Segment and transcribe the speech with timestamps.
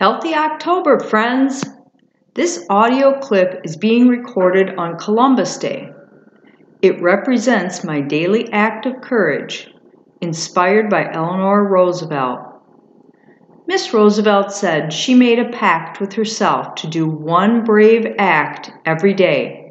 [0.00, 1.62] Healthy October, friends!
[2.32, 5.90] This audio clip is being recorded on Columbus Day.
[6.80, 9.68] It represents my daily act of courage,
[10.22, 12.40] inspired by Eleanor Roosevelt.
[13.66, 19.12] Miss Roosevelt said she made a pact with herself to do one brave act every
[19.12, 19.70] day.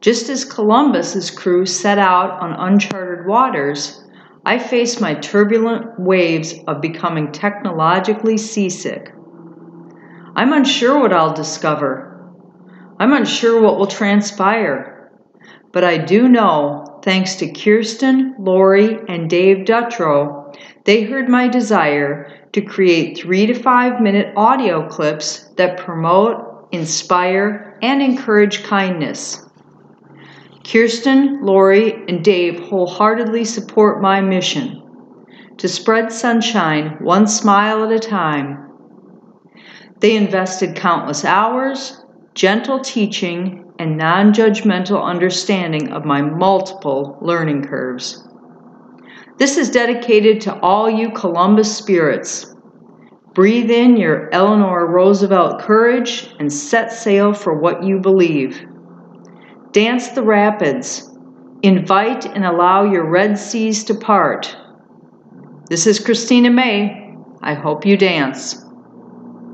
[0.00, 4.04] Just as Columbus's crew set out on uncharted waters,
[4.44, 9.14] I face my turbulent waves of becoming technologically seasick.
[10.36, 12.30] I'm unsure what I'll discover.
[12.98, 15.10] I'm unsure what will transpire.
[15.72, 20.54] But I do know, thanks to Kirsten, Lori, and Dave Dutrow,
[20.84, 27.78] they heard my desire to create three to five minute audio clips that promote, inspire,
[27.80, 29.42] and encourage kindness.
[30.70, 34.82] Kirsten, Lori, and Dave wholeheartedly support my mission
[35.56, 38.66] to spread sunshine one smile at a time
[40.00, 48.26] they invested countless hours, gentle teaching, and non judgmental understanding of my multiple learning curves.
[49.38, 52.54] This is dedicated to all you Columbus spirits.
[53.34, 58.66] Breathe in your Eleanor Roosevelt courage and set sail for what you believe.
[59.72, 61.10] Dance the rapids.
[61.62, 64.56] Invite and allow your red seas to part.
[65.68, 67.14] This is Christina May.
[67.42, 68.65] I hope you dance.